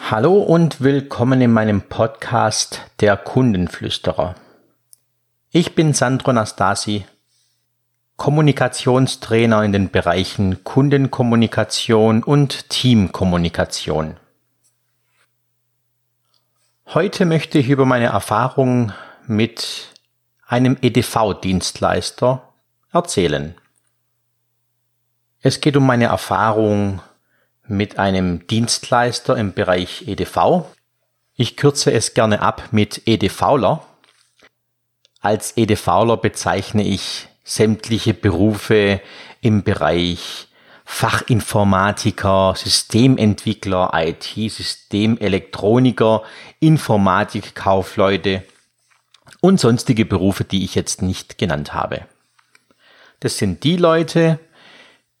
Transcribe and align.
Hallo 0.00 0.38
und 0.38 0.80
willkommen 0.80 1.42
in 1.42 1.52
meinem 1.52 1.82
Podcast 1.82 2.80
Der 3.00 3.18
Kundenflüsterer. 3.18 4.36
Ich 5.50 5.74
bin 5.74 5.92
Sandro 5.92 6.32
Nastasi, 6.32 7.04
Kommunikationstrainer 8.16 9.62
in 9.64 9.72
den 9.72 9.90
Bereichen 9.90 10.64
Kundenkommunikation 10.64 12.22
und 12.22 12.70
Teamkommunikation. 12.70 14.16
Heute 16.86 17.26
möchte 17.26 17.58
ich 17.58 17.68
über 17.68 17.84
meine 17.84 18.06
Erfahrung 18.06 18.92
mit 19.26 19.88
einem 20.46 20.78
EDV-Dienstleister 20.80 22.42
erzählen. 22.90 23.54
Es 25.40 25.60
geht 25.60 25.76
um 25.76 25.84
meine 25.84 26.06
Erfahrung 26.06 27.02
mit 27.68 27.98
einem 27.98 28.46
Dienstleister 28.46 29.36
im 29.36 29.52
Bereich 29.52 30.06
EDV. 30.06 30.66
Ich 31.34 31.56
kürze 31.56 31.92
es 31.92 32.14
gerne 32.14 32.40
ab 32.42 32.68
mit 32.72 33.02
EDVler. 33.06 33.84
Als 35.20 35.56
EDVler 35.56 36.16
bezeichne 36.16 36.84
ich 36.84 37.28
sämtliche 37.44 38.14
Berufe 38.14 39.00
im 39.40 39.62
Bereich 39.62 40.48
Fachinformatiker, 40.84 42.54
Systementwickler, 42.56 43.92
IT-Systemelektroniker, 43.94 46.24
Informatikkaufleute 46.60 48.42
und 49.40 49.60
sonstige 49.60 50.06
Berufe, 50.06 50.44
die 50.44 50.64
ich 50.64 50.74
jetzt 50.74 51.02
nicht 51.02 51.38
genannt 51.38 51.74
habe. 51.74 52.06
Das 53.20 53.38
sind 53.38 53.62
die 53.64 53.76
Leute, 53.76 54.38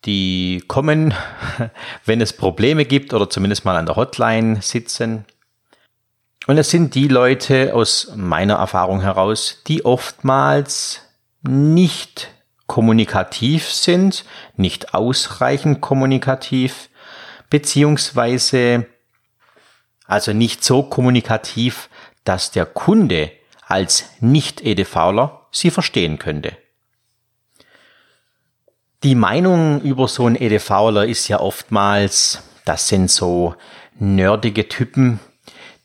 die 0.04 0.62
kommen, 0.68 1.14
wenn 2.04 2.20
es 2.20 2.32
Probleme 2.32 2.84
gibt 2.84 3.12
oder 3.12 3.28
zumindest 3.28 3.64
mal 3.64 3.76
an 3.76 3.86
der 3.86 3.96
Hotline 3.96 4.62
sitzen. 4.62 5.24
Und 6.46 6.56
es 6.56 6.70
sind 6.70 6.94
die 6.94 7.08
Leute 7.08 7.74
aus 7.74 8.12
meiner 8.16 8.54
Erfahrung 8.54 9.02
heraus, 9.02 9.62
die 9.66 9.84
oftmals 9.84 11.02
nicht 11.42 12.30
kommunikativ 12.66 13.70
sind, 13.70 14.24
nicht 14.56 14.94
ausreichend 14.94 15.80
kommunikativ, 15.80 16.88
beziehungsweise 17.50 18.86
also 20.06 20.32
nicht 20.32 20.64
so 20.64 20.82
kommunikativ, 20.82 21.90
dass 22.24 22.50
der 22.50 22.66
Kunde 22.66 23.30
als 23.66 24.04
Nicht-EDVler 24.20 25.46
sie 25.50 25.70
verstehen 25.70 26.18
könnte. 26.18 26.56
Die 29.04 29.14
Meinung 29.14 29.80
über 29.82 30.08
so 30.08 30.26
einen 30.26 30.34
EDVler 30.34 31.06
ist 31.06 31.28
ja 31.28 31.38
oftmals, 31.38 32.42
das 32.64 32.88
sind 32.88 33.08
so 33.08 33.54
nerdige 34.00 34.68
Typen, 34.68 35.20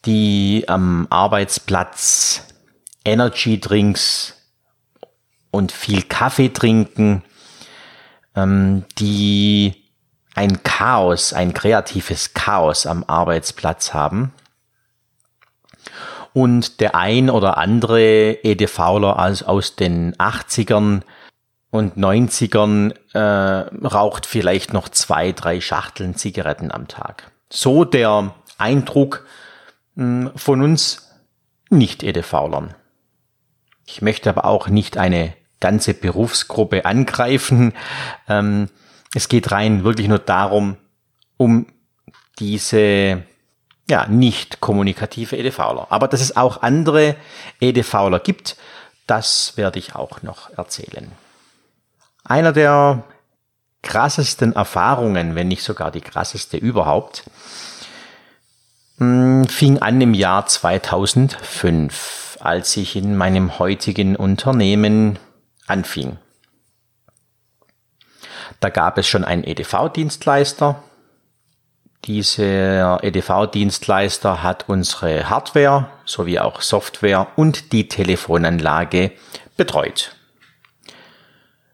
die 0.06 0.66
am 0.68 1.06
Arbeitsplatz 1.12 2.48
Energy 3.06 3.60
Drinks 3.60 4.34
und 5.52 5.72
viel 5.72 6.02
Kaffee 6.02 6.50
trinken, 6.50 7.24
ähm, 8.36 8.86
die 8.98 9.76
ein 10.34 10.64
Chaos, 10.64 11.34
ein 11.34 11.54
kreatives 11.54 12.34
Chaos 12.34 12.88
am 12.88 13.04
Arbeitsplatz 13.04 13.94
haben. 13.94 14.34
Und 16.34 16.80
der 16.80 16.96
ein 16.96 17.30
oder 17.30 17.60
andere 17.60 18.44
EDVler 18.44 19.20
aus, 19.20 19.44
aus 19.44 19.76
den 19.76 20.16
80ern 20.16 21.04
und 21.74 21.98
90ern 21.98 22.94
äh, 23.14 23.20
raucht 23.20 24.28
vielleicht 24.28 24.74
noch 24.74 24.90
zwei, 24.90 25.32
drei 25.32 25.60
Schachteln 25.60 26.14
Zigaretten 26.14 26.72
am 26.72 26.88
Tag. 26.88 27.32
So 27.50 27.84
der 27.84 28.36
Eindruck 28.60 29.26
mh, 29.96 30.30
hm, 30.30 30.38
von 30.38 30.62
uns 30.62 31.10
Nicht-EDVlern. 31.72 32.76
Ich 33.88 34.04
möchte 34.04 34.30
aber 34.30 34.46
auch 34.46 34.68
nicht 34.68 35.00
eine 35.00 35.34
ganze 35.60 35.96
Berufsgruppe 35.96 36.86
angreifen. 36.86 37.74
Ähm, 38.30 38.70
es 39.16 39.28
geht 39.28 39.52
rein 39.52 39.84
wirklich 39.84 40.08
nur 40.08 40.20
darum, 40.20 40.78
um 41.38 41.66
diese 42.38 43.24
ja, 43.90 44.06
nicht 44.08 44.60
kommunikative 44.60 45.40
EDVler. 45.40 45.88
Aber 45.90 46.08
dass 46.08 46.22
es 46.22 46.38
auch 46.38 46.62
andere 46.62 47.16
EDVler 47.60 48.20
gibt, 48.20 48.58
das 49.08 49.58
werde 49.58 49.80
ich 49.80 49.96
auch 49.96 50.22
noch 50.22 50.56
erzählen. 50.56 51.12
Einer 52.24 52.54
der 52.54 53.04
krassesten 53.82 54.54
Erfahrungen, 54.54 55.36
wenn 55.36 55.50
nicht 55.50 55.64
sogar 55.64 55.92
die 55.92 56.02
krasseste 56.02 56.58
überhaupt, 56.58 57.24
hm, 58.98 59.46
fing 59.46 59.80
an 59.80 60.00
im 60.00 60.14
Jahr 60.14 60.46
2005, 60.46 62.38
als 62.40 62.78
ich 62.78 62.96
in 62.96 63.18
meinem 63.18 63.60
heutigen 63.60 64.16
Unternehmen 64.16 65.20
anfing. 65.68 66.18
Da 68.60 68.70
gab 68.70 68.98
es 68.98 69.08
schon 69.08 69.26
einen 69.26 69.44
EDV-Dienstleister. 69.44 70.82
Dieser 72.06 73.04
EDV-Dienstleister 73.04 74.44
hat 74.44 74.70
unsere 74.70 75.30
Hardware 75.30 75.90
sowie 76.06 76.40
auch 76.40 76.62
Software 76.62 77.28
und 77.36 77.74
die 77.74 77.90
Telefonanlage 77.90 79.12
betreut. 79.58 80.16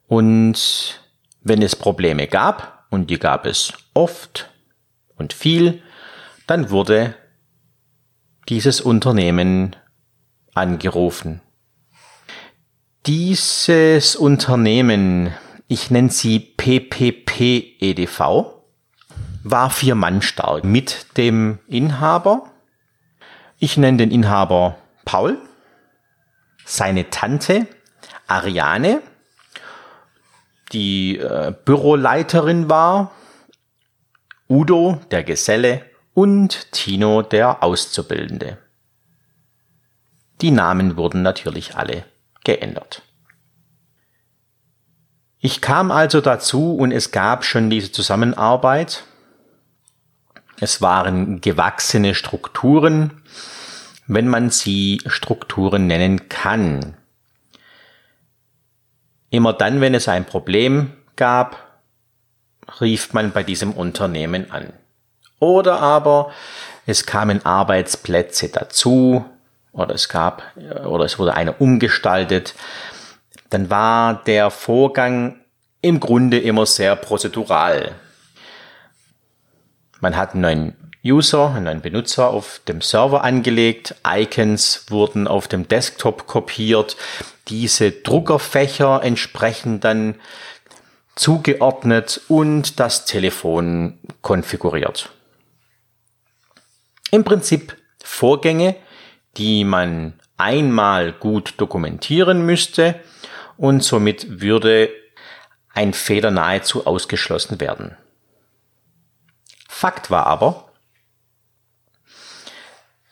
Und 0.10 1.00
wenn 1.44 1.62
es 1.62 1.76
Probleme 1.76 2.28
gab, 2.28 2.88
und 2.90 3.12
die 3.12 3.20
gab 3.20 3.46
es 3.46 3.74
oft 3.94 4.50
und 5.16 5.34
viel, 5.34 5.84
dann 6.48 6.72
wurde 6.72 7.16
dieses 8.50 8.82
Unternehmen 8.82 9.76
angerufen. 10.56 11.42
Dieses 13.06 14.16
Unternehmen, 14.16 15.32
ich 15.68 15.92
nenne 15.92 16.10
sie 16.10 16.40
PPP 16.40 17.78
EDV, 17.80 18.56
war 19.44 19.70
vier 19.70 19.94
Mann 19.94 20.24
stark 20.24 20.64
mit 20.64 21.06
dem 21.18 21.60
Inhaber. 21.68 22.52
Ich 23.60 23.78
nenne 23.78 24.00
den 24.00 24.10
Inhaber 24.10 24.80
Paul, 25.06 25.38
seine 26.66 27.12
Tante 27.12 27.68
Ariane 28.26 29.04
die 30.72 31.18
äh, 31.18 31.54
Büroleiterin 31.66 32.70
war, 32.70 33.12
Udo, 34.48 35.00
der 35.12 35.24
Geselle, 35.24 35.84
und 36.14 36.72
Tino, 36.72 37.22
der 37.22 37.64
Auszubildende. 37.64 38.58
Die 40.42 40.52
Namen 40.52 40.98
wurden 40.98 41.22
natürlich 41.22 41.76
alle 41.76 42.04
geändert. 42.44 43.04
Ich 45.40 45.62
kam 45.62 45.92
also 45.92 46.20
dazu 46.20 46.76
und 46.76 46.92
es 46.92 47.12
gab 47.12 47.46
schon 47.46 47.70
diese 47.70 47.92
Zusammenarbeit. 47.92 49.06
Es 50.60 50.82
waren 50.82 51.40
gewachsene 51.40 52.14
Strukturen, 52.14 53.22
wenn 54.08 54.28
man 54.28 54.50
sie 54.50 55.02
Strukturen 55.06 55.88
nennen 55.88 56.28
kann. 56.28 56.98
Immer 59.30 59.54
dann, 59.54 59.82
wenn 59.82 59.94
es 59.94 60.08
ein 60.08 60.26
Problem 60.26 60.94
gab, 61.16 61.58
rief 62.82 63.14
man 63.14 63.32
bei 63.32 63.44
diesem 63.44 63.74
Unternehmen 63.74 64.52
an. 64.52 64.74
Oder 65.40 65.80
aber 65.80 66.32
es 66.86 67.06
kamen 67.06 67.46
Arbeitsplätze 67.46 68.50
dazu 68.50 69.26
oder 69.72 69.96
es 69.96 70.10
gab 70.10 70.44
oder 70.86 71.06
es 71.06 71.20
wurde 71.20 71.36
einer 71.36 71.62
umgestaltet. 71.62 72.56
Dann 73.50 73.70
war 73.70 74.24
der 74.26 74.52
Vorgang 74.52 75.40
im 75.82 76.00
Grunde 76.00 76.40
immer 76.40 76.66
sehr 76.66 76.96
prozedural. 76.96 77.96
Man 80.02 80.18
hat 80.18 80.34
einen 80.34 80.42
neuen 80.42 80.89
User, 81.04 81.58
neuen 81.62 81.82
Benutzer 81.82 82.30
auf 82.30 82.62
dem 82.68 82.82
Server 82.82 83.24
angelegt, 83.24 83.96
Icons 84.06 84.86
wurden 84.90 85.28
auf 85.28 85.48
dem 85.48 85.68
Desktop 85.68 86.28
kopiert, 86.28 86.98
diese 87.48 87.92
Druckerfächer 87.92 89.02
entsprechend 89.02 89.86
dann 89.86 90.16
zugeordnet 91.16 92.22
und 92.28 92.80
das 92.80 93.06
Telefon 93.06 93.98
konfiguriert. 94.22 95.10
Im 97.12 97.24
Prinzip 97.24 97.78
Vorgänge, 98.04 98.76
die 99.38 99.64
man 99.64 100.20
einmal 100.38 101.14
gut 101.14 101.56
dokumentieren 101.58 102.46
müsste 102.46 103.00
und 103.58 103.84
somit 103.84 104.42
würde 104.42 104.90
ein 105.74 105.94
Fehler 105.94 106.32
nahezu 106.32 106.86
ausgeschlossen 106.86 107.62
werden. 107.62 107.96
Fakt 109.68 110.12
war 110.12 110.26
aber, 110.28 110.69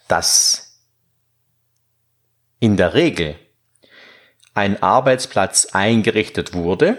dass 0.08 0.82
in 2.60 2.78
der 2.78 2.94
Regel 2.94 3.36
ein 4.54 4.82
Arbeitsplatz 4.82 5.68
eingerichtet 5.74 6.54
wurde 6.54 6.98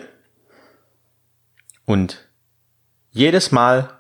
und 1.85 2.29
jedes 3.11 3.51
Mal 3.51 3.99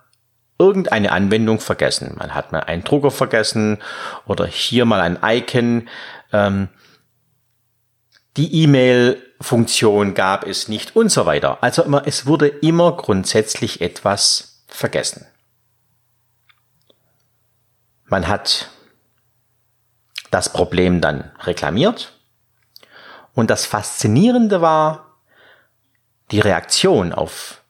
irgendeine 0.58 1.12
Anwendung 1.12 1.60
vergessen. 1.60 2.14
Man 2.18 2.34
hat 2.34 2.52
mal 2.52 2.60
einen 2.60 2.84
Drucker 2.84 3.10
vergessen 3.10 3.78
oder 4.26 4.46
hier 4.46 4.84
mal 4.84 5.00
ein 5.00 5.18
Icon. 5.22 5.88
Ähm, 6.32 6.68
die 8.36 8.62
E-Mail-Funktion 8.62 10.14
gab 10.14 10.46
es 10.46 10.68
nicht 10.68 10.94
und 10.94 11.10
so 11.10 11.26
weiter. 11.26 11.62
Also 11.62 11.82
immer, 11.82 12.06
es 12.06 12.26
wurde 12.26 12.48
immer 12.48 12.96
grundsätzlich 12.96 13.80
etwas 13.80 14.64
vergessen. 14.68 15.26
Man 18.06 18.28
hat 18.28 18.70
das 20.30 20.52
Problem 20.52 21.00
dann 21.00 21.30
reklamiert 21.40 22.12
und 23.38 23.50
das 23.50 23.66
Faszinierende 23.66 24.60
war 24.60 25.14
die 26.32 26.40
Reaktion 26.40 27.12
auf, 27.12 27.62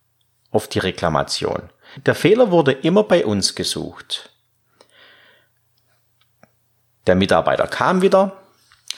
auf 0.50 0.66
die 0.66 0.78
Reklamation. 0.78 1.68
Der 2.06 2.14
Fehler 2.14 2.50
wurde 2.50 2.72
immer 2.72 3.04
bei 3.04 3.26
uns 3.26 3.54
gesucht. 3.54 4.30
Der 7.06 7.16
Mitarbeiter 7.16 7.66
kam 7.66 8.02
wieder, 8.02 8.40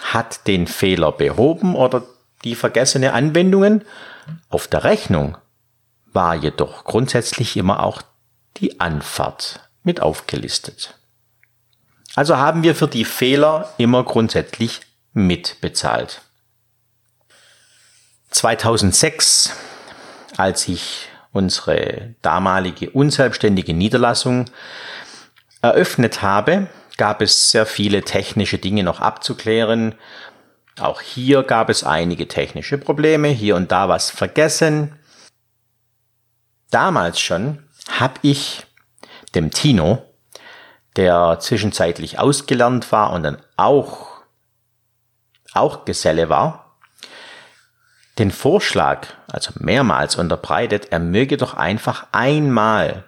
hat 0.01 0.47
den 0.47 0.69
Fehler 0.69 1.11
behoben 1.11 1.75
oder 1.75 2.05
die 2.45 2.55
vergessene 2.55 3.15
Anwendungen. 3.15 3.85
Auf 4.49 4.69
der 4.69 4.85
Rechnung 4.85 5.39
war 6.12 6.37
jedoch 6.37 6.85
grundsätzlich 6.85 7.57
immer 7.57 7.83
auch 7.83 8.03
die 8.59 8.79
Anfahrt 8.79 9.69
mit 9.83 10.01
aufgelistet. 10.01 11.00
Also 12.15 12.37
haben 12.37 12.62
wir 12.62 12.75
für 12.75 12.89
die 12.89 13.05
Fehler 13.05 13.73
immer 13.79 14.05
grundsätzlich 14.05 14.81
mitbezahlt. 15.12 16.23
2006, 18.31 19.53
als 20.37 20.69
ich 20.69 21.09
unsere 21.33 22.15
damalige 22.23 22.91
unselbstständige 22.91 23.75
Niederlassung 23.75 24.47
eröffnet 25.62 26.23
habe, 26.23 26.69
gab 26.97 27.23
es 27.23 27.51
sehr 27.51 27.67
viele 27.67 28.03
technische 28.03 28.59
Dinge 28.59 28.83
noch 28.83 29.01
abzuklären. 29.01 29.95
Auch 30.79 31.01
hier 31.01 31.43
gab 31.43 31.71
es 31.71 31.85
einige 31.85 32.29
technische 32.29 32.79
Probleme, 32.79 33.29
hier 33.29 33.57
und 33.57 33.73
da 33.73 33.89
was 33.89 34.11
vergessen. 34.11 34.99
Damals 36.71 37.21
schon 37.21 37.65
habe 37.89 38.15
ich 38.23 38.67
dem 39.35 39.51
Tino, 39.51 40.10
der 40.96 41.38
zwischenzeitlich 41.40 42.19
ausgelernt 42.19 42.90
war 42.92 43.12
und 43.12 43.22
dann 43.22 43.38
auch, 43.56 44.22
auch 45.52 45.84
Geselle 45.84 46.28
war, 46.28 46.76
den 48.19 48.31
Vorschlag, 48.31 49.06
also 49.32 49.52
mehrmals 49.58 50.16
unterbreitet, 50.16 50.88
er 50.90 50.98
möge 50.98 51.37
doch 51.37 51.54
einfach 51.54 52.06
einmal 52.12 53.04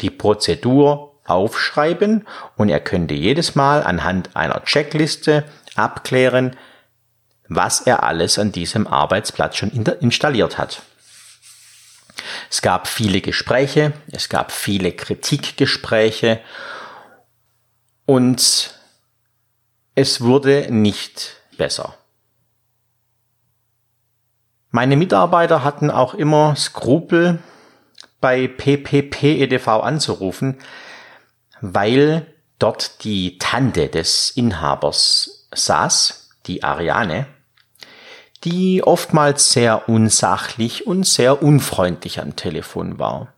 die 0.00 0.10
Prozedur 0.10 1.20
aufschreiben 1.24 2.26
und 2.56 2.68
er 2.68 2.80
könnte 2.80 3.14
jedes 3.14 3.54
Mal 3.54 3.82
anhand 3.82 4.36
einer 4.36 4.62
Checkliste 4.64 5.44
abklären, 5.74 6.56
was 7.48 7.80
er 7.80 8.02
alles 8.04 8.38
an 8.38 8.52
diesem 8.52 8.86
Arbeitsplatz 8.86 9.56
schon 9.56 9.70
installiert 9.70 10.58
hat. 10.58 10.82
Es 12.50 12.62
gab 12.62 12.86
viele 12.86 13.20
Gespräche, 13.20 13.92
es 14.12 14.28
gab 14.28 14.52
viele 14.52 14.92
Kritikgespräche 14.92 16.40
und 18.06 18.74
es 19.94 20.20
wurde 20.20 20.68
nicht 20.70 21.36
besser. 21.56 21.94
Meine 24.70 24.96
Mitarbeiter 24.96 25.64
hatten 25.64 25.90
auch 25.90 26.14
immer 26.14 26.54
Skrupel, 26.56 27.40
bei 28.20 28.48
PPP 28.48 29.42
EDV 29.42 29.68
anzurufen, 29.68 30.58
weil 31.60 32.26
dort 32.58 33.04
die 33.04 33.38
Tante 33.38 33.88
des 33.88 34.30
Inhabers 34.30 35.48
saß, 35.54 36.30
die 36.46 36.64
Ariane, 36.64 37.26
die 38.44 38.82
oftmals 38.84 39.52
sehr 39.52 39.88
unsachlich 39.88 40.86
und 40.86 41.04
sehr 41.04 41.42
unfreundlich 41.42 42.20
am 42.20 42.36
Telefon 42.36 42.98
war. 42.98 43.32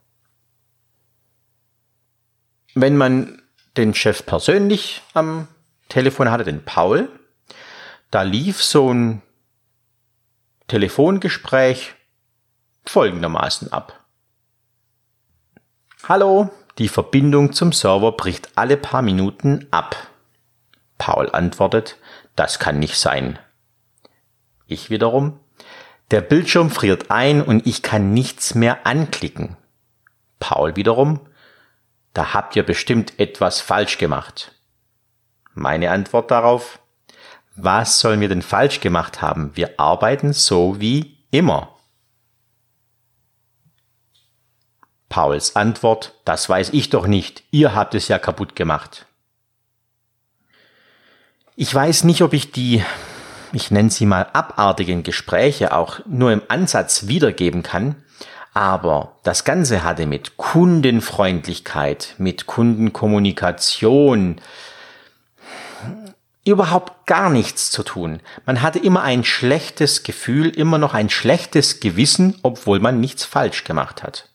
Wenn 2.74 2.96
man 2.96 3.42
den 3.76 3.94
Chef 3.94 4.26
persönlich 4.26 5.02
am 5.14 5.48
Telefon 5.88 6.30
hatte, 6.30 6.44
den 6.44 6.64
Paul, 6.64 7.08
da 8.10 8.22
lief 8.22 8.62
so 8.62 8.92
ein 8.92 9.22
Telefongespräch 10.68 11.94
folgendermaßen 12.84 13.72
ab. 13.72 14.04
Hallo, 16.04 16.50
die 16.78 16.88
Verbindung 16.88 17.52
zum 17.52 17.72
Server 17.72 18.12
bricht 18.12 18.50
alle 18.56 18.76
paar 18.76 19.02
Minuten 19.02 19.66
ab. 19.70 19.96
Paul 20.98 21.30
antwortet, 21.30 21.96
das 22.36 22.58
kann 22.58 22.78
nicht 22.78 22.96
sein. 22.96 23.38
Ich 24.70 24.88
wiederum, 24.88 25.40
der 26.12 26.20
Bildschirm 26.20 26.70
friert 26.70 27.10
ein 27.10 27.42
und 27.42 27.66
ich 27.66 27.82
kann 27.82 28.14
nichts 28.14 28.54
mehr 28.54 28.86
anklicken. 28.86 29.56
Paul 30.38 30.76
wiederum, 30.76 31.18
da 32.14 32.34
habt 32.34 32.54
ihr 32.54 32.62
bestimmt 32.62 33.18
etwas 33.18 33.60
falsch 33.60 33.98
gemacht. 33.98 34.52
Meine 35.54 35.90
Antwort 35.90 36.30
darauf, 36.30 36.78
was 37.56 37.98
sollen 37.98 38.20
wir 38.20 38.28
denn 38.28 38.42
falsch 38.42 38.78
gemacht 38.78 39.20
haben? 39.20 39.50
Wir 39.56 39.80
arbeiten 39.80 40.32
so 40.32 40.80
wie 40.80 41.18
immer. 41.32 41.76
Pauls 45.08 45.56
Antwort, 45.56 46.14
das 46.24 46.48
weiß 46.48 46.70
ich 46.70 46.90
doch 46.90 47.08
nicht, 47.08 47.42
ihr 47.50 47.74
habt 47.74 47.96
es 47.96 48.06
ja 48.06 48.20
kaputt 48.20 48.54
gemacht. 48.54 49.06
Ich 51.56 51.74
weiß 51.74 52.04
nicht, 52.04 52.22
ob 52.22 52.34
ich 52.34 52.52
die, 52.52 52.84
ich 53.52 53.70
nenne 53.70 53.90
sie 53.90 54.06
mal 54.06 54.26
abartigen 54.32 55.02
Gespräche 55.02 55.72
auch 55.74 56.00
nur 56.06 56.32
im 56.32 56.42
Ansatz 56.48 57.06
wiedergeben 57.06 57.62
kann, 57.62 57.96
aber 58.52 59.16
das 59.22 59.44
Ganze 59.44 59.84
hatte 59.84 60.06
mit 60.06 60.36
Kundenfreundlichkeit, 60.36 62.14
mit 62.18 62.46
Kundenkommunikation 62.46 64.40
überhaupt 66.44 67.06
gar 67.06 67.30
nichts 67.30 67.70
zu 67.70 67.82
tun. 67.82 68.20
Man 68.46 68.62
hatte 68.62 68.78
immer 68.78 69.02
ein 69.02 69.24
schlechtes 69.24 70.02
Gefühl, 70.02 70.48
immer 70.48 70.78
noch 70.78 70.94
ein 70.94 71.10
schlechtes 71.10 71.80
Gewissen, 71.80 72.38
obwohl 72.42 72.80
man 72.80 72.98
nichts 72.98 73.24
falsch 73.24 73.64
gemacht 73.64 74.02
hat. 74.02 74.28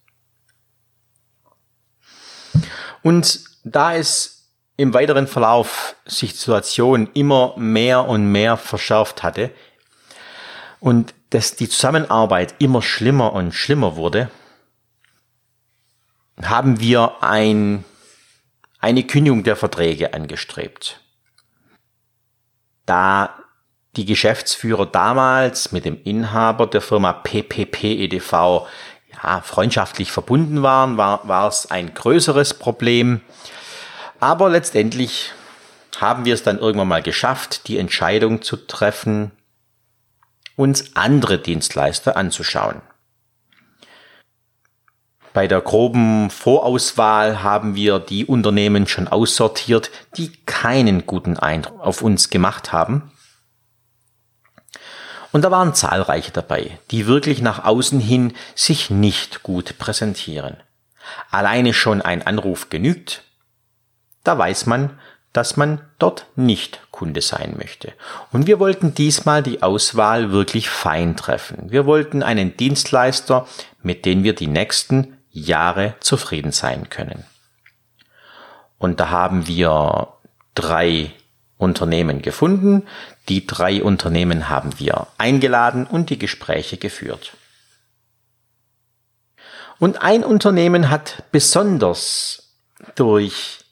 Und 3.02 3.42
da 3.64 3.96
es 3.96 4.35
im 4.78 4.94
weiteren 4.94 5.28
Verlauf 5.28 5.96
sich 6.06 6.34
die 6.34 6.38
Situation 6.38 7.10
immer 7.14 7.54
mehr 7.58 8.06
und 8.08 8.32
mehr 8.32 8.58
verschärft 8.58 9.24
hatte 9.24 9.52
und 10.80 11.14
dass 11.30 11.56
die 11.56 11.70
Zusammenarbeit 11.70 12.56
immer 12.60 12.82
schlimmer 12.82 13.34
und 13.34 13.54
schlimmer 13.54 13.96
wurde, 13.96 14.30
haben 16.42 16.80
wir 16.80 17.24
ein, 17.24 17.84
eine 18.80 19.04
Kündigung 19.04 19.44
der 19.44 19.56
Verträge 19.56 20.14
angestrebt. 20.14 21.00
Da 22.86 23.36
die 23.96 24.06
Geschäftsführer 24.06 24.86
damals 24.86 25.72
mit 25.72 25.86
dem 25.86 26.02
Inhaber 26.04 26.68
der 26.68 26.82
Firma 26.82 27.14
PPP 27.14 27.84
EDV 27.84 28.68
ja, 29.14 29.42
freundschaftlich 29.42 30.12
verbunden 30.12 30.64
waren, 30.64 30.98
war, 30.98 31.28
war 31.28 31.48
es 31.48 31.72
ein 31.72 31.94
größeres 31.94 32.56
Problem. 32.56 33.22
Aber 34.20 34.50
letztendlich 34.50 35.32
haben 36.00 36.26
wir 36.26 36.34
es 36.34 36.44
dann 36.44 36.60
irgendwann 36.60 36.88
mal 36.88 37.04
geschafft, 37.04 37.68
die 37.68 37.78
Entscheidung 37.78 38.42
zu 38.42 38.58
treffen, 38.58 39.32
uns 40.56 40.96
andere 40.96 41.38
Dienstleister 41.38 42.18
anzuschauen. 42.18 42.82
Bei 45.34 45.48
der 45.48 45.60
groben 45.60 46.30
Vorauswahl 46.30 47.44
haben 47.44 47.76
wir 47.76 48.00
die 48.00 48.26
Unternehmen 48.26 48.88
schon 48.88 49.08
aussortiert, 49.08 49.92
die 50.16 50.32
keinen 50.46 51.06
guten 51.06 51.38
Eindruck 51.38 51.82
auf 51.82 52.02
uns 52.02 52.30
gemacht 52.30 52.72
haben 52.72 53.12
und 55.36 55.42
da 55.42 55.52
waren 55.52 55.74
zahlreiche 55.74 56.32
dabei, 56.32 56.80
die 56.92 57.08
wirklich 57.08 57.42
nach 57.42 57.66
außen 57.66 58.00
hin 58.00 58.34
sich 58.56 58.90
nicht 58.90 59.44
gut 59.44 59.78
präsentieren. 59.78 60.56
Alleine 61.30 61.74
schon 61.74 62.02
ein 62.02 62.26
Anruf 62.26 62.70
genügt. 62.70 63.22
Da 64.26 64.38
weiß 64.38 64.66
man, 64.66 65.00
dass 65.32 65.58
man 65.58 65.82
dort 66.00 66.28
nicht 66.36 66.80
Kunde 66.92 67.22
sein 67.22 67.56
möchte. 67.58 67.94
Und 68.32 68.48
wir 68.48 68.60
wollten 68.60 68.94
diesmal 68.94 69.44
die 69.44 69.62
Auswahl 69.64 70.32
wirklich 70.32 70.70
fein 70.70 71.18
treffen. 71.18 71.72
Wir 71.72 71.86
wollten 71.86 72.24
einen 72.24 72.56
Dienstleister, 72.56 73.46
mit 73.82 74.06
dem 74.06 74.24
wir 74.24 74.34
die 74.34 74.48
nächsten 74.48 75.18
Jahre 75.32 75.96
zufrieden 76.00 76.52
sein 76.52 76.90
können. 76.90 77.26
Und 78.78 79.02
da 79.02 79.10
haben 79.10 79.48
wir 79.48 80.08
drei 80.54 81.12
Unternehmen 81.58 82.22
gefunden. 82.22 82.84
Die 83.28 83.46
drei 83.46 83.84
Unternehmen 83.84 84.48
haben 84.48 84.80
wir 84.80 85.08
eingeladen 85.18 85.86
und 85.86 86.10
die 86.10 86.20
Gespräche 86.20 86.78
geführt. 86.78 87.34
Und 89.80 90.02
ein 90.02 90.24
Unternehmen 90.24 90.90
hat 90.90 91.24
besonders 91.34 92.54
durch 92.96 93.65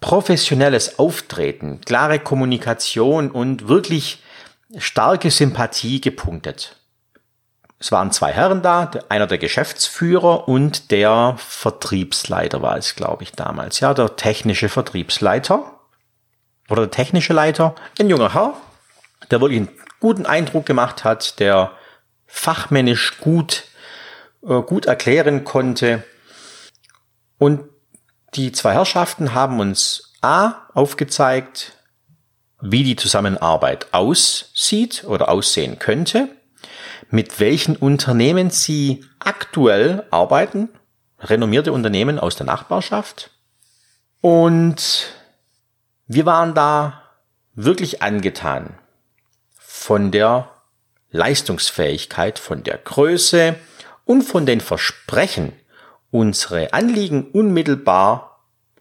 professionelles 0.00 0.98
Auftreten, 0.98 1.80
klare 1.82 2.18
Kommunikation 2.18 3.30
und 3.30 3.68
wirklich 3.68 4.22
starke 4.78 5.30
Sympathie 5.30 6.00
gepunktet. 6.00 6.76
Es 7.78 7.92
waren 7.92 8.12
zwei 8.12 8.32
Herren 8.32 8.60
da, 8.60 8.90
einer 9.08 9.26
der 9.26 9.38
Geschäftsführer 9.38 10.48
und 10.48 10.90
der 10.90 11.34
Vertriebsleiter 11.38 12.60
war 12.60 12.76
es, 12.76 12.94
glaube 12.94 13.22
ich, 13.22 13.32
damals. 13.32 13.80
Ja, 13.80 13.94
der 13.94 14.16
technische 14.16 14.68
Vertriebsleiter 14.68 15.80
oder 16.68 16.82
der 16.82 16.90
technische 16.90 17.32
Leiter, 17.32 17.74
ein 17.98 18.10
junger 18.10 18.34
Herr, 18.34 18.54
der 19.30 19.40
wirklich 19.40 19.60
einen 19.60 19.70
guten 19.98 20.26
Eindruck 20.26 20.66
gemacht 20.66 21.04
hat, 21.04 21.40
der 21.40 21.72
fachmännisch 22.26 23.18
gut, 23.18 23.64
äh, 24.42 24.60
gut 24.60 24.84
erklären 24.84 25.44
konnte. 25.44 26.04
Und 27.38 27.69
die 28.34 28.52
zwei 28.52 28.74
Herrschaften 28.74 29.34
haben 29.34 29.60
uns 29.60 30.14
A 30.20 30.68
aufgezeigt, 30.74 31.72
wie 32.60 32.84
die 32.84 32.96
Zusammenarbeit 32.96 33.92
aussieht 33.92 35.04
oder 35.04 35.28
aussehen 35.30 35.78
könnte 35.78 36.28
mit 37.10 37.40
welchen 37.40 37.76
Unternehmen 37.76 38.50
Sie 38.50 39.04
aktuell 39.18 40.04
arbeiten, 40.10 40.68
renommierte 41.18 41.72
Unternehmen 41.72 42.18
aus 42.18 42.36
der 42.36 42.46
Nachbarschaft. 42.46 43.30
Und 44.20 45.12
wir 46.06 46.26
waren 46.26 46.54
da 46.54 47.02
wirklich 47.54 48.02
angetan 48.02 48.78
von 49.58 50.10
der 50.10 50.50
Leistungsfähigkeit, 51.10 52.38
von 52.38 52.62
der 52.62 52.78
Größe 52.78 53.56
und 54.04 54.22
von 54.22 54.46
den 54.46 54.60
Versprechen, 54.60 55.52
unsere 56.10 56.72
Anliegen 56.72 57.30
unmittelbar 57.32 58.40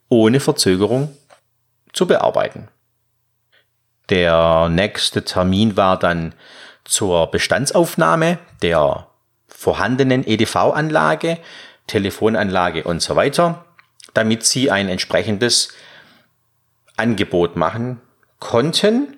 ohne 0.10 0.40
Verzögerung 0.40 1.16
zu 1.94 2.08
bearbeiten. 2.08 2.68
Der 4.10 4.70
nächste 4.70 5.24
Termin 5.24 5.78
war 5.78 5.98
dann 6.00 6.34
zur 6.84 7.30
Bestandsaufnahme 7.30 8.40
der 8.64 9.08
vorhandenen 9.48 10.26
EDV-Anlage, 10.26 11.38
Telefonanlage 11.86 12.84
und 12.84 13.02
so 13.02 13.16
weiter, 13.16 13.66
damit 14.14 14.46
sie 14.46 14.72
ein 14.72 14.90
entsprechendes 14.90 15.74
Angebot 16.98 17.56
machen 17.56 18.02
konnten 18.40 19.18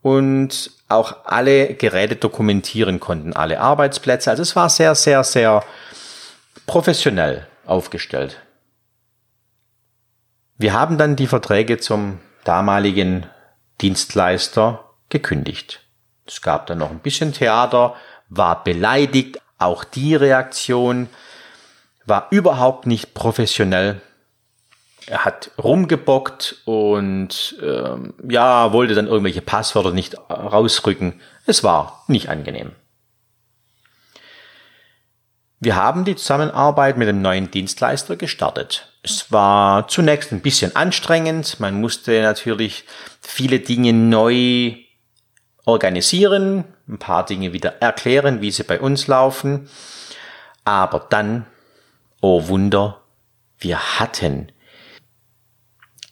und 0.00 0.70
auch 0.88 1.24
alle 1.24 1.74
Geräte 1.74 2.16
dokumentieren 2.16 3.00
konnten, 3.00 3.34
alle 3.34 3.60
Arbeitsplätze. 3.60 4.30
Also 4.30 4.42
es 4.42 4.56
war 4.56 4.68
sehr, 4.68 4.94
sehr, 4.94 5.24
sehr 5.24 5.62
professionell 6.66 7.46
aufgestellt. 7.66 8.40
Wir 10.58 10.72
haben 10.72 10.98
dann 10.98 11.16
die 11.16 11.26
Verträge 11.26 11.78
zum 11.78 12.20
damaligen 12.44 13.26
Dienstleister 13.80 14.84
gekündigt. 15.08 15.80
Es 16.26 16.40
gab 16.40 16.66
dann 16.66 16.78
noch 16.78 16.90
ein 16.90 17.00
bisschen 17.00 17.32
Theater, 17.32 17.96
war 18.28 18.62
beleidigt, 18.62 19.40
auch 19.58 19.84
die 19.84 20.14
Reaktion 20.14 21.08
war 22.06 22.28
überhaupt 22.30 22.86
nicht 22.86 23.14
professionell. 23.14 24.00
Er 25.06 25.24
hat 25.24 25.50
rumgebockt 25.62 26.62
und 26.64 27.56
ähm, 27.62 28.14
ja, 28.28 28.72
wollte 28.72 28.94
dann 28.94 29.08
irgendwelche 29.08 29.42
Passwörter 29.42 29.92
nicht 29.92 30.16
rausrücken. 30.30 31.20
Es 31.46 31.64
war 31.64 32.04
nicht 32.06 32.28
angenehm. 32.28 32.72
Wir 35.62 35.76
haben 35.76 36.04
die 36.04 36.16
Zusammenarbeit 36.16 36.96
mit 36.96 37.06
dem 37.06 37.22
neuen 37.22 37.48
Dienstleister 37.48 38.16
gestartet. 38.16 38.92
Es 39.04 39.30
war 39.30 39.86
zunächst 39.86 40.32
ein 40.32 40.40
bisschen 40.40 40.74
anstrengend. 40.74 41.60
Man 41.60 41.80
musste 41.80 42.20
natürlich 42.20 42.84
viele 43.20 43.60
Dinge 43.60 43.92
neu 43.92 44.74
organisieren, 45.64 46.64
ein 46.88 46.98
paar 46.98 47.24
Dinge 47.24 47.52
wieder 47.52 47.80
erklären, 47.80 48.40
wie 48.40 48.50
sie 48.50 48.64
bei 48.64 48.80
uns 48.80 49.06
laufen. 49.06 49.68
Aber 50.64 51.06
dann, 51.10 51.46
oh 52.20 52.48
Wunder, 52.48 53.00
wir 53.60 54.00
hatten 54.00 54.50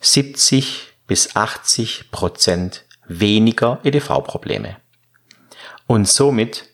70 0.01 0.93
bis 1.09 1.35
80 1.35 2.13
Prozent 2.13 2.85
weniger 3.09 3.81
EDV-Probleme. 3.83 4.77
Und 5.89 6.07
somit 6.07 6.69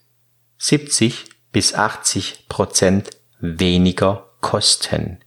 70 0.59 1.36
bis 1.57 1.73
80 1.73 2.51
Prozent 2.51 3.09
weniger 3.41 4.29
Kosten. 4.43 5.25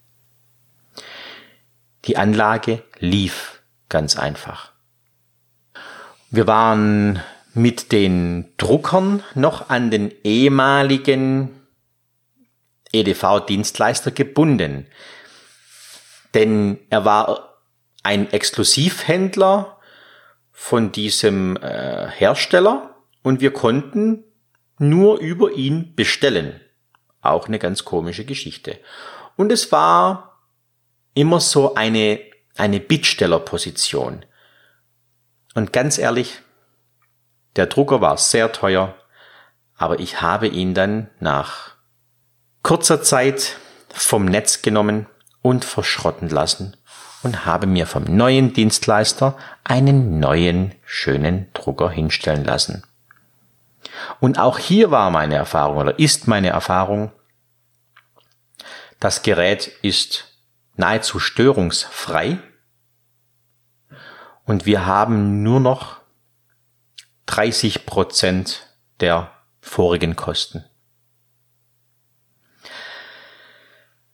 Die 2.06 2.18
Anlage 2.18 2.84
lief 3.00 3.64
ganz 3.90 4.16
einfach. 4.16 4.72
Wir 6.30 6.46
waren 6.46 7.20
mit 7.56 7.92
den 7.92 8.54
Druckern 8.58 9.24
noch 9.34 9.72
an 9.72 9.90
den 9.90 10.14
ehemaligen 10.24 11.50
EDV-Dienstleister 12.92 14.12
gebunden. 14.12 14.86
Denn 16.36 16.78
er 16.92 17.06
war 17.06 17.56
ein 18.04 18.32
Exklusivhändler 18.32 19.80
von 20.52 20.92
diesem 20.92 21.58
äh, 21.58 22.08
Hersteller 22.08 22.98
und 23.24 23.42
wir 23.42 23.52
konnten 23.52 24.26
nur 24.80 25.20
über 25.20 25.52
ihn 25.52 25.94
bestellen. 25.96 26.60
Auch 27.22 27.48
eine 27.48 27.60
ganz 27.60 27.86
komische 27.86 28.26
Geschichte. 28.26 28.80
Und 29.36 29.52
es 29.52 29.72
war 29.72 30.40
immer 31.14 31.40
so 31.40 31.76
eine, 31.76 32.20
eine 32.58 32.80
Bittstellerposition. 32.80 34.26
Und 35.54 35.74
ganz 35.74 35.98
ehrlich, 35.98 36.42
der 37.56 37.68
Drucker 37.68 38.02
war 38.02 38.18
sehr 38.18 38.52
teuer, 38.52 38.96
aber 39.76 40.00
ich 40.00 40.22
habe 40.22 40.48
ihn 40.48 40.74
dann 40.74 41.10
nach 41.20 41.76
kurzer 42.64 43.02
Zeit 43.02 43.58
vom 43.90 44.26
Netz 44.26 44.62
genommen 44.62 45.08
und 45.42 45.66
verschrotten 45.66 46.30
lassen 46.30 46.78
und 47.24 47.46
habe 47.46 47.68
mir 47.68 47.88
vom 47.88 48.04
neuen 48.04 48.54
Dienstleister 48.54 49.38
einen 49.64 50.20
neuen 50.20 50.76
schönen 50.86 51.52
Drucker 51.54 51.90
hinstellen 51.90 52.46
lassen. 52.46 52.84
Und 54.20 54.40
auch 54.40 54.58
hier 54.58 54.92
war 54.92 55.10
meine 55.10 55.36
Erfahrung 55.36 55.78
oder 55.78 56.00
ist 56.00 56.28
meine 56.28 56.50
Erfahrung, 56.50 57.12
das 59.00 59.22
Gerät 59.22 59.68
ist 59.82 60.26
nahezu 60.76 61.20
störungsfrei 61.20 62.40
und 64.46 64.66
wir 64.66 64.86
haben 64.86 65.44
nur 65.44 65.60
noch 65.60 65.98
30 67.28 67.86
Prozent 67.86 68.68
der 69.00 69.32
vorigen 69.62 70.16
Kosten. 70.16 70.66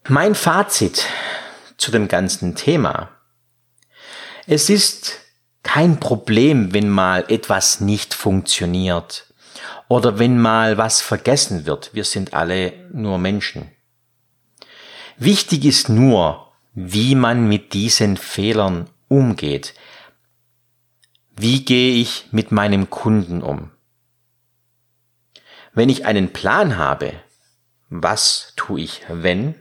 Mein 0.07 0.35
Fazit 0.35 1.07
zu 1.77 1.91
dem 1.91 2.07
ganzen 2.07 2.55
Thema. 2.55 3.09
Es 4.45 4.69
ist 4.69 5.19
kein 5.63 5.99
Problem, 5.99 6.73
wenn 6.73 6.89
mal 6.89 7.25
etwas 7.27 7.79
nicht 7.79 8.13
funktioniert 8.13 9.33
oder 9.87 10.19
wenn 10.19 10.39
mal 10.39 10.77
was 10.77 11.01
vergessen 11.01 11.65
wird. 11.65 11.93
Wir 11.93 12.03
sind 12.03 12.33
alle 12.33 12.73
nur 12.91 13.17
Menschen. 13.17 13.71
Wichtig 15.17 15.65
ist 15.65 15.89
nur, 15.89 16.51
wie 16.73 17.15
man 17.15 17.47
mit 17.47 17.73
diesen 17.73 18.17
Fehlern 18.17 18.89
umgeht. 19.07 19.73
Wie 21.35 21.63
gehe 21.63 21.95
ich 21.95 22.27
mit 22.31 22.51
meinem 22.51 22.89
Kunden 22.89 23.41
um? 23.41 23.71
Wenn 25.73 25.89
ich 25.89 26.05
einen 26.05 26.31
Plan 26.33 26.77
habe, 26.77 27.13
was 27.89 28.53
tue 28.55 28.81
ich, 28.81 29.01
wenn, 29.09 29.55